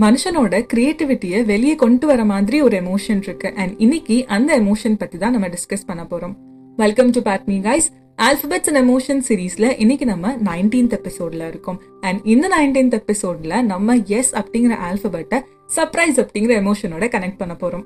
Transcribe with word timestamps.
மனுஷனோட 0.00 0.66
கிரியேட்டிவிட்டியை 0.74 1.44
வெளியே 1.44 1.74
கொண்டு 1.74 2.06
வர 2.06 2.24
மாதிரி 2.24 2.60
ஒரு 2.60 2.80
எமோஷன் 2.80 3.22
இருக்கு. 3.22 3.52
அண்ட் 3.54 3.74
இன்னைக்கு 3.78 4.24
அந்த 4.26 4.60
எமோஷன் 4.60 4.94
பத்தி 4.98 5.18
தான் 5.18 5.30
நம்ம 5.30 5.48
டிஸ்கஸ் 5.48 5.86
பண்ண 5.86 6.06
போறோம். 6.10 6.34
வெல்கம் 6.76 7.10
டு 7.10 7.20
பேட்மி 7.20 7.60
கைஸ் 7.60 7.86
ஆல்பபெட்ஸ் 8.16 8.74
அண்ட் 8.74 8.90
எமோஷன் 8.90 9.22
சீரீஸ்ல 9.28 9.74
இன்னைக்கு 9.78 10.04
நம்ம 10.04 10.36
நைன்டீன்த் 10.44 10.98
எபிசோட்ல 10.98 11.48
இருக்கோம். 11.48 11.82
அண்ட் 12.00 12.20
இந்த 12.24 12.48
நைன்டீன்த் 12.48 13.02
எபிசோட்ல 13.02 13.62
நம்ம 13.62 13.96
எஸ் 14.06 14.34
அப்படிங்கிற 14.34 14.76
ஆல்பபெட்டை 14.92 15.40
சர்ப்ரைஸ் 15.76 16.16
அப்படிங்கிற 16.16 16.54
எமோஷனோட 16.62 17.04
கனெக்ட் 17.06 17.38
பண்ண 17.38 17.56
போறோம். 17.60 17.84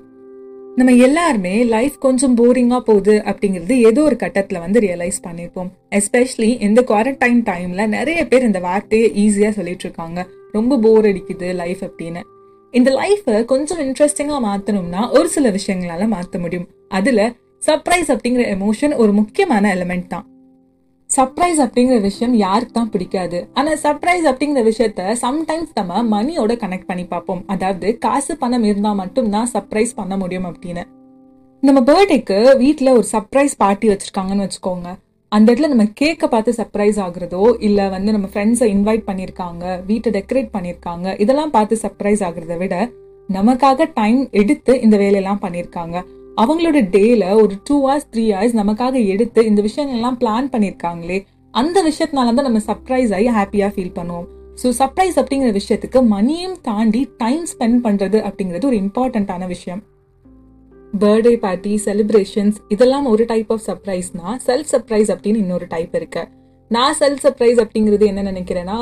நம்ம 0.75 0.93
எல்லாருமே 0.93 1.63
லைஃப் 1.63 1.95
கொஞ்சம் 1.99 2.37
போரிங்கா 2.37 2.79
போகுது 2.79 3.21
அப்படிங்கிறது 3.25 3.71
ஏதோ 3.71 4.03
ஒரு 4.03 4.15
கட்டத்துல 4.19 4.59
வந்து 4.59 4.79
ரியலைஸ் 4.79 5.21
பண்ணிருப்போம். 5.23 5.69
எஸ்பெஷலி 5.95 6.61
இந்த 6.61 6.83
குவாரண்டைன் 6.87 7.47
டைம்ல 7.49 7.87
நிறைய 7.87 8.27
பேர் 8.27 8.41
இந்த 8.41 8.59
வார்த்தையை 8.59 9.09
ஈஸியா 9.09 9.49
சொல்லிட்டு 9.49 9.83
இருக்காங்க. 9.83 10.27
ரொம்ப 10.51 10.77
போர் 10.77 11.05
அடிக்குது 11.05 11.47
லைஃப் 11.53 11.83
அப்படின்னு. 11.83 12.21
இந்த 12.71 12.89
லைஃபை 12.91 13.45
கொஞ்சம் 13.45 13.79
இன்ட்ரெஸ்டிங்காக 13.79 14.41
மாற்றணும்னா 14.47 15.03
ஒரு 15.11 15.29
சில 15.29 15.49
விஷயங்களால 15.49 16.07
மாற்ற 16.07 16.39
முடியும். 16.39 16.67
அதில் 16.89 17.23
சர்ப்ரைஸ் 17.67 18.09
அப்படிங்கிற 18.13 18.43
எமோஷன் 18.55 18.95
ஒரு 18.95 19.11
முக்கியமான 19.13 19.75
எலிமெண்ட் 19.75 20.07
தான். 20.07 20.25
சர்ப்ரைஸ் 21.09 21.59
அப்படிங்கிற 21.63 22.01
விஷயம் 22.01 22.33
யாருக்கு 22.33 22.73
தான் 22.73 22.89
பிடிக்காது. 22.89 23.49
ஆனால் 23.53 23.79
சர்ப்ரைஸ் 23.83 24.25
அப்படிங்கிற 24.31 24.61
விஷயத்த 24.71 25.15
சம்டைம்ஸ் 25.21 25.71
நம்ம 25.73 26.03
மணியோட 26.13 26.53
கனெக்ட் 26.63 26.85
பண்ணி 26.85 27.05
பார்ப்போம். 27.05 27.43
அதாவது 27.47 27.97
காசு 27.97 28.37
பணம் 28.37 28.63
இருந்தால் 28.63 28.95
மட்டும்தான் 28.95 29.49
சர்ப்ரைஸ் 29.53 29.93
பண்ண 29.95 30.17
முடியும் 30.17 30.45
அப்படின்னு. 30.45 30.83
நம்ம 31.63 31.79
பர்த்டேக்கு 31.81 32.57
வீட்டில் 32.57 32.95
ஒரு 32.97 33.07
சர்ப்ரைஸ் 33.11 33.55
பார்ட்டி 33.57 33.87
வச்சுருக்காங்கன்னு 33.87 34.47
வச்சுக்கோங்க. 34.47 34.89
அந்த 35.31 35.47
இடத்துல 35.51 35.67
நம்ம 35.67 35.85
கேக்க 35.93 36.27
பார்த்து 36.27 36.51
சர்ப்ரைஸ் 36.51 36.99
ஆகுறதோ 37.05 37.41
இல்ல 37.59 37.89
வந்து 37.89 38.11
நம்ம 38.11 38.27
ஃப்ரெண்ட்ஸை 38.33 38.67
இன்வைட் 38.75 39.03
பண்ணியிருக்காங்க 39.09 39.63
வீட்டை 39.85 40.09
டெக்கரேட் 40.15 40.49
பண்ணியிருக்காங்க 40.55 41.19
இதெல்லாம் 41.19 41.49
பார்த்து 41.49 41.75
சர்ப்ரைஸ் 41.81 42.21
ஆகுறத 42.27 42.55
விட 42.57 42.75
நமக்காக 43.29 43.85
டைம் 43.93 44.21
எடுத்து 44.31 44.73
இந்த 44.81 44.97
வேலையெல்லாம் 44.97 45.41
பண்ணியிருக்காங்க 45.41 45.97
அவங்களோட 46.37 46.79
டேல 46.95 47.23
ஒரு 47.41 47.53
டூ 47.63 47.75
ஹவர்ஸ் 47.85 48.09
த்ரீ 48.13 48.25
ஹவர்ஸ் 48.31 48.55
நமக்காக 48.61 49.05
எடுத்து 49.05 49.43
இந்த 49.45 49.61
விஷயங்கள்லாம் 49.61 50.17
பிளான் 50.23 50.49
பண்ணியிருக்காங்களே 50.53 51.19
அந்த 51.53 51.77
விஷயத்தினால 51.83 52.33
தான் 52.33 52.49
நம்ம 52.49 52.63
சர்ப்ரைஸ் 52.67 53.13
ஆகி 53.17 53.29
ஹாப்பியா 53.37 53.69
ஃபீல் 53.75 53.95
பண்ணுவோம். 53.99 54.27
ஸோ 54.63 54.67
சர்ப்ரைஸ் 54.79 55.17
அப்படிங்கிற 55.21 55.51
விஷயத்துக்கு 55.59 55.99
மணியும் 56.15 56.57
தாண்டி 56.61 57.01
டைம் 57.17 57.45
ஸ்பெண்ட் 57.51 57.79
பண்றது 57.85 58.17
அப்படிங்கிறது 58.27 58.65
ஒரு 58.65 58.77
இம்பார்ட்டண்ட்டான 58.85 59.47
விஷயம். 59.47 59.81
பர்த்டே 60.93 61.33
பார்ட்டி 61.37 61.81
செலிப்ரேஷன்ஸ் 61.85 62.57
இதெல்லாம் 62.69 63.05
ஒரு 63.05 63.25
டைப் 63.25 63.51
ஆஃப் 63.51 63.63
சர்ப்ரைஸ்னா 63.67 64.27
செல்ஃப் 64.45 64.69
சர்ப்ரைஸ் 64.71 65.09
அப்படின்னு 65.15 65.35
இன்னொரு 65.35 65.65
டைப் 65.69 65.95
இருக்கு. 65.95 66.23
நான் 66.71 66.95
செல்ஃப் 66.99 67.21
சர்ப்ரைஸ் 67.25 67.59
அப்படிங்கிறது 67.63 68.05
என்ன 68.05 68.31
நினைக்கிறேன்னா 68.31 68.79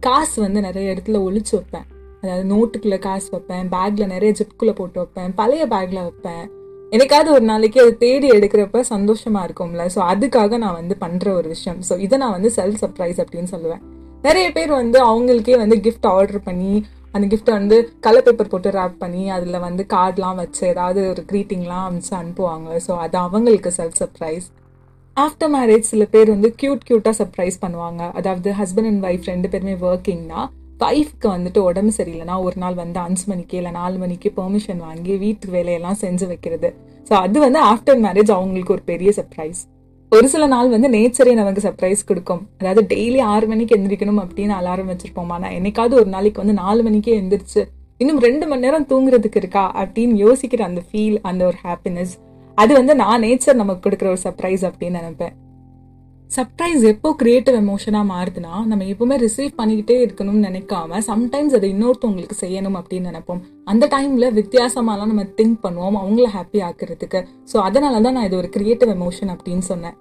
காசு 0.00 0.40
வந்து 0.40 0.60
நிறைய 0.60 0.94
இடத்துல 0.94 1.18
ஒழிச்சு 1.26 1.52
வைப்பேன். 1.58 1.86
அதாவது 2.22 2.44
நோட்டுக்குள்ள 2.54 2.98
காசு 2.98 3.28
வைப்பேன் 3.30 3.68
பேக்ல 3.68 4.06
நிறைய 4.06 4.32
ஜிப்குள்ள 4.32 4.72
போட்டு 4.72 4.98
வைப்பேன் 4.98 5.34
பழைய 5.34 5.66
பேக்ல 5.66 6.00
வைப்பேன். 6.02 6.44
எனக்காவது 6.92 7.30
ஒரு 7.30 7.44
நாளைக்கு 7.44 7.80
அது 7.80 7.96
தேடி 7.96 8.28
எடுக்கிறப்ப 8.30 8.84
சந்தோஷமா 8.88 9.42
இருக்கும்ல. 9.46 9.84
ஸோ 9.94 10.00
அதுக்காக 10.12 10.58
நான் 10.58 10.74
வந்து 10.74 10.96
பண்ற 10.96 11.34
ஒரு 11.34 11.48
விஷயம். 11.48 11.80
ஸோ 11.88 11.98
இதை 11.98 12.18
நான் 12.18 12.30
வந்து 12.30 12.52
செல்ஃப் 12.56 12.80
சர்ப்ரைஸ் 12.80 13.20
அப்படின்னு 13.24 13.50
சொல்லுவேன். 13.50 13.82
நிறைய 14.22 14.52
பேர் 14.52 14.70
வந்து 14.70 14.98
அவங்களுக்கே 15.04 15.56
வந்து 15.56 15.76
கிஃப்ட் 15.76 16.06
ஆர்டர் 16.06 16.42
பண்ணி 16.42 16.84
அந்த 17.14 17.24
கிஃப்ட்டை 17.30 17.54
வந்து 17.58 17.76
கலர் 18.06 18.24
பேப்பர் 18.26 18.50
போட்டு 18.52 18.70
ரேப் 18.78 18.96
பண்ணி 19.02 19.22
அதில் 19.36 19.64
வந்து 19.66 19.82
கார்ட்லாம் 19.94 20.38
வச்சு 20.42 20.62
ஏதாவது 20.72 21.00
ஒரு 21.12 21.22
க்ரீட்டிங்லாம் 21.30 21.86
அமைச்சு 21.88 22.12
அனுப்புவாங்க. 22.20 22.68
ஸோ 22.86 22.92
அது 23.04 23.16
அவங்களுக்கு 23.24 23.70
செல்ஃப் 23.78 23.98
சர்ப்ரைஸ் 24.02 24.46
ஆஃப்டர் 25.16 25.52
மேரேஜ் 25.56 25.90
சில 25.92 26.04
பேர் 26.14 26.28
வந்து 26.34 26.50
க்யூட் 26.60 26.86
க்யூட்டாக 26.88 27.14
சர்ப்ரைஸ் 27.20 27.56
பண்ணுவாங்க. 27.64 28.02
அதாவது 28.18 28.50
ஹஸ்பண்ட் 28.60 28.90
அண்ட் 28.90 29.06
ஒய்ஃப் 29.08 29.28
ரெண்டு 29.32 29.50
பேருமே 29.54 29.74
ஒர்க்கிங்னா 29.88 30.42
ஒய்ஃப்க்கு 30.88 31.28
வந்துட்டு 31.34 31.60
உடம்பு 31.70 31.92
சரியில்லைனா 31.96 32.36
ஒரு 32.46 32.56
நாள் 32.62 32.76
வந்து 32.82 32.98
அஞ்சு 33.06 33.24
மணிக்கு 33.30 33.56
இல்லை 33.58 33.72
நாலு 33.80 33.96
மணிக்கு 34.02 34.28
பெர்மிஷன் 34.38 34.80
வாங்கி 34.86 35.14
வீட்டு 35.24 35.48
வேலையெல்லாம் 35.56 35.98
செஞ்சு 36.04 36.26
வைக்கிறது. 36.30 36.68
ஸோ 37.08 37.12
அது 37.24 37.38
வந்து 37.46 37.60
ஆஃப்டர் 37.72 38.00
மேரேஜ் 38.06 38.30
அவங்களுக்கு 38.36 38.74
ஒரு 38.76 38.84
பெரிய 38.92 39.12
சர்ப்ரைஸ் 39.18 39.60
ஒரு 40.14 40.28
சில 40.28 40.44
நாள் 40.52 40.68
வந்து 40.68 40.88
நேச்சரே 40.94 41.32
நமக்கு 41.34 41.60
சர்ப்ரைஸ் 41.66 42.00
கொடுக்கும். 42.06 42.40
அதாவது 42.58 42.82
டெய்லி 42.92 43.20
ஆறு 43.32 43.46
மணிக்கு 43.50 43.76
எந்திரிக்கணும் 43.76 44.20
அப்படின்னு 44.22 44.54
அலாரம் 44.60 44.88
வச்சிருப்போம்? 44.92 45.28
ஆனால் 45.34 45.52
என்னைக்காவது 45.58 45.94
ஒரு 46.00 46.08
நாளைக்கு 46.14 46.42
வந்து 46.42 46.56
நாலு 46.62 46.80
மணிக்கே 46.82 47.12
எந்திரிச்சு 47.20 47.62
இன்னும் 47.96 48.18
ரெண்டு 48.20 48.46
மணி 48.46 48.60
நேரம் 48.60 48.86
தூங்குறதுக்கு 48.90 49.40
இருக்கா? 49.42 49.64
அப்படின்னு 49.82 50.16
யோசிக்கிற 50.24 50.62
அந்த 50.68 50.82
ஃபீல் 50.88 51.18
அந்த 51.30 51.44
ஒரு 51.44 51.56
ஹாப்பினஸ் 51.66 52.14
அது 52.54 52.72
வந்து 52.74 52.94
நான் 52.94 53.22
நேச்சர் 53.22 53.60
நமக்கு 53.62 53.84
கொடுக்குற 53.86 54.08
ஒரு 54.14 54.20
சர்ப்ரைஸ் 54.24 54.64
அப்படின்னு 54.68 55.00
நினைப்பேன். 55.00 55.34
சர்ப்ரைஸ் 56.34 56.82
எப்போ 56.90 57.08
கிரியேட்டிவ் 57.20 57.56
எமோஷனாக 57.60 58.06
மாறுதுன்னா 58.10 58.52
நம்ம 58.70 58.84
எப்பவுமே 58.90 59.16
ரிசீவ் 59.22 59.56
பண்ணிக்கிட்டே 59.60 59.96
இருக்கணும்னு 60.04 60.42
நினைக்காம 60.48 61.00
சம்டைம்ஸ் 61.08 61.54
அதை 61.58 61.68
இன்னொருத்தவங்களுக்கு 61.74 62.36
செய்யணும் 62.42 62.76
அப்படின்னு 62.80 63.08
நினைப்போம். 63.10 63.40
அந்த 63.70 63.84
டைமில் 63.94 64.26
வித்தியாசமாலாம் 64.38 65.10
நம்ம 65.12 65.24
திங்க் 65.38 65.58
பண்ணுவோம் 65.64 65.96
அவங்கள 66.02 66.26
ஹாப்பி 66.36 66.60
ஆக்குறதுக்கு. 66.68 67.20
ஸோ 67.52 67.56
அதனால 67.68 68.00
தான் 68.04 68.14
நான் 68.16 68.26
இது 68.28 68.36
ஒரு 68.42 68.50
கிரியேட்டிவ் 68.56 68.92
எமோஷன் 68.96 69.32
அப்படின்னு 69.34 69.64
சொன்னேன். 69.70 69.96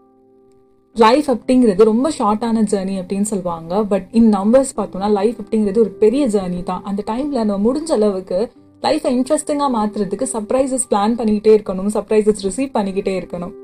லைஃப் 0.96 1.30
அப்படிங்கிறது 1.36 1.88
ரொம்ப 1.92 2.12
ஷார்ட்டான 2.20 2.64
ஜேர்னி 2.74 2.98
அப்படின்னு 3.02 3.30
சொல்லுவாங்க. 3.32 3.82
பட் 3.94 4.06
இன் 4.20 4.30
நம்பர்ஸ் 4.38 4.74
பார்த்தோம்னா 4.80 5.10
லைஃப் 5.20 5.40
அப்படிங்கிறது 5.44 5.82
ஒரு 5.86 5.94
பெரிய 6.04 6.26
ஜேர்னி 6.36 6.62
தான். 6.72 6.84
அந்த 6.92 7.04
டைமில் 7.12 7.42
நம்ம 7.44 7.58
முடிஞ்ச 7.68 7.92
அளவுக்கு 7.98 8.40
லைஃப்பை 8.86 9.14
இன்ட்ரெஸ்டிங்காக 9.18 9.72
மாற்றுறதுக்கு 9.78 10.28
சர்ப்ரைசஸ் 10.36 10.86
பிளான் 10.94 11.18
பண்ணிக்கிட்டே 11.22 11.56
இருக்கணும் 11.58 11.90
சர்ப்ரைசஸ் 11.98 12.46
ரிசீவ் 12.50 12.72
பண்ணிக்கிட்டே 12.78 13.16
இருக்கணும். 13.22 13.56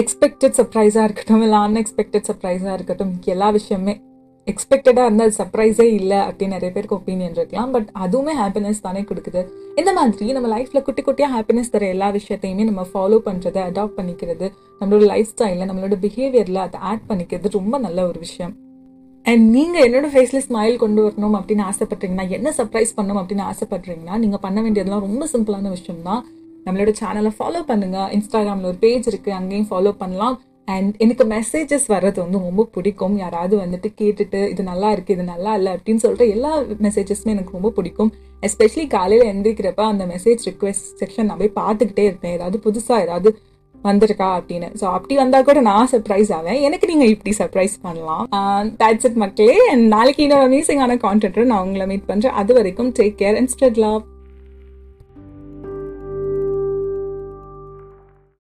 எக்ஸ்பெக்டட் 0.00 0.56
சர்ப்ரைஸாக 0.58 1.04
இருக்கட்டும் 1.08 1.42
இல்லை 1.42 1.58
அன்எக்ஸ்பெக்டட் 1.58 2.26
சர்ப்ரைஸாக 2.28 2.72
இருக்கட்டும் 2.72 3.12
எல்லா 3.24 3.50
விஷயமே 3.50 3.94
எக்ஸ்பெக்டடாக 4.46 5.04
இருந்தால் 5.04 5.34
சர்ப்ரைஸே 5.38 5.86
இல்லை 5.98 6.16
அப்படின்னு 6.16 6.56
நிறைய 6.56 6.70
பேருக்கு 6.72 6.96
ஒப்பீனியன் 6.96 7.36
இருக்கலாம். 7.38 7.70
பட் 7.70 7.90
அதுவுமே 8.04 8.32
ஹாப்பினஸ் 8.40 8.80
தானே 8.80 9.00
கொடுக்குது. 9.00 9.42
இந்த 9.76 9.92
மாதிரி 9.92 10.32
நம்ம 10.32 10.48
லைஃப்ல 10.58 10.82
குட்டி 10.82 11.02
குட்டியாக 11.02 11.34
ஹாப்பினஸ் 11.36 11.70
தர 11.70 11.86
எல்லா 11.86 12.10
விஷயத்தையுமே 12.10 12.64
நம்ம 12.64 12.86
ஃபாலோ 12.94 13.18
பண்ணுறது 13.28 13.60
அடாப்ட் 13.68 13.96
பண்ணிக்கிறது 13.96 14.48
நம்மளோட 14.80 15.06
லைஃப் 15.12 15.32
ஸ்டைலில் 15.36 15.70
நம்மளோட 15.70 15.96
பிஹேவியரில் 16.04 16.62
அதை 16.66 16.80
ஆட் 16.80 17.06
பண்ணிக்கிறது 17.08 17.56
ரொம்ப 17.58 17.78
நல்ல 17.78 18.06
ஒரு 18.06 18.18
விஷயம். 18.18 18.54
அண்ட் 19.22 19.50
நீங்க 19.50 19.76
என்னோட 19.88 20.06
ஃபேஸில் 20.14 20.44
ஸ்மைல் 20.48 20.76
கொண்டு 20.76 21.06
வரணும் 21.08 21.36
அப்படின்னு 21.38 21.64
ஆசைப்பட்றீங்கன்னா 21.70 22.28
என்ன 22.28 22.54
சர்ப்ரைஸ் 22.56 22.96
பண்ணணும் 22.96 23.20
அப்படின்னு 23.20 23.44
ஆசைப்பட்றீங்கன்னா 23.50 24.16
நீங்க 24.16 24.38
பண்ண 24.38 24.62
வேண்டியதெல்லாம் 24.62 25.06
ரொம்ப 25.08 25.26
சிம்பிளான 25.32 25.68
விஷயம் 25.68 26.02
தான் 26.02 26.24
நம்மளோட 26.66 26.92
சேனலை 27.02 27.32
ஃபாலோ 27.38 27.62
பண்ணுங்க. 27.70 28.00
இன்ஸ்டாகிராமில் 28.16 28.70
ஒரு 28.72 28.78
பேஜ் 28.84 29.08
இருக்கு 29.12 29.32
அங்கேயும் 29.38 29.70
ஃபாலோ 29.70 29.92
பண்ணலாம். 30.02 30.36
அண்ட் 30.74 30.92
எனக்கு 31.04 31.24
மெசேஜஸ் 31.32 31.86
வர்றது 31.92 32.18
வந்து 32.24 32.38
ரொம்ப 32.44 32.62
பிடிக்கும். 32.74 33.16
யாராவது 33.22 33.54
வந்துட்டு 33.62 33.88
கேட்டுட்டு 34.00 34.40
இது 34.52 34.62
நல்லா 34.68 34.90
இருக்கு 34.94 35.14
இது 35.16 35.24
நல்லா 35.32 35.50
இல்லை 35.58 35.72
அப்படின்னு 35.76 36.02
சொல்லிட்டு 36.04 36.28
எல்லா 36.34 36.52
மெசேஜஸுமே 36.86 37.32
எனக்கு 37.34 37.56
ரொம்ப 37.56 37.70
பிடிக்கும். 37.78 38.12
எஸ்பெஷலி 38.48 38.84
காலையில் 38.94 39.30
எந்திரிக்கிறப்ப 39.32 39.82
அந்த 39.94 40.04
மெசேஜ் 40.12 40.46
ரிக்வெஸ்ட் 40.50 40.86
செக்ஷன் 41.00 41.28
நான் 41.30 41.40
போய் 41.42 41.58
பார்த்துக்கிட்டே 41.60 42.06
இருப்பேன். 42.10 42.36
ஏதாவது 42.38 42.58
புதுசாக 42.66 43.04
ஏதாவது 43.06 43.30
வந்திருக்கா 43.84 44.28
அப்படின்னு. 44.38 44.68
ஸோ 44.80 44.84
அப்படி 44.96 45.14
வந்தால் 45.22 45.46
கூட 45.48 45.60
நான் 45.68 45.90
சர்ப்ரைஸ் 45.92 46.30
ஆவேன். 46.36 46.60
எனக்கு 46.66 46.86
நீங்கள் 46.92 47.12
இப்படி 47.14 47.32
சர்ப்ரைஸ் 47.40 47.74
பண்ணலாம். 47.86 48.24
தேட்ஸ் 48.82 49.06
இட் 49.08 49.20
மக்களே. 49.24 49.58
அண்ட் 49.72 49.86
நாளைக்கு 49.96 50.24
இன்னொரு 50.26 50.46
அமேசிங்கான 50.50 50.98
கான்டென்ட் 51.06 51.40
நான் 51.52 51.64
உங்களை 51.66 51.86
மீட் 51.92 52.10
பண்ணுறேன் 52.10 52.36
அது 52.42 52.54
வரைக்கும் 52.60 52.90
take 53.00 53.16
care 53.22 53.38
and 53.40 53.52
spread 53.54 53.80
love 53.86 54.00